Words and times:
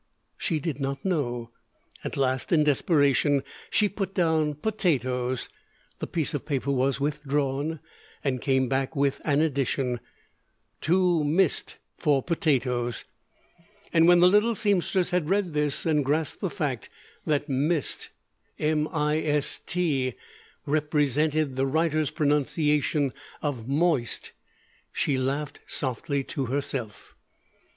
She 0.35 0.57
did 0.59 0.79
not 0.79 1.05
know. 1.05 1.51
At 2.03 2.17
last 2.17 2.51
in 2.51 2.63
desperation 2.63 3.43
she 3.69 3.87
put 3.87 4.15
down 4.15 4.55
"potatoes." 4.55 5.47
The 5.99 6.07
piece 6.07 6.33
of 6.33 6.43
paper 6.43 6.71
was 6.71 6.99
withdrawn, 6.99 7.79
and 8.23 8.41
came 8.41 8.67
back 8.67 8.95
with 8.95 9.21
an 9.23 9.41
addition: 9.41 9.99
Too 10.81 11.23
mist 11.23 11.77
for 11.99 12.23
potatos 12.23 13.03
And 13.93 14.07
when 14.07 14.21
the 14.21 14.27
little 14.27 14.55
seamstress 14.55 15.11
had 15.11 15.29
read 15.29 15.53
this, 15.53 15.85
and 15.85 16.03
grasped 16.03 16.41
the 16.41 16.49
fact 16.49 16.89
that 17.27 17.45
"m 17.47 18.87
i 18.91 19.19
s 19.19 19.61
t" 19.67 20.15
represented 20.65 21.57
the 21.57 21.67
writer's 21.67 22.09
pronunciation 22.09 23.13
of 23.43 23.67
"moist," 23.67 24.31
she 24.91 25.19
laughed 25.19 25.59
softly 25.67 26.23
to 26.23 26.47
herself. 26.47 27.15